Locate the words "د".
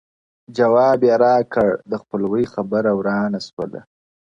1.91-1.93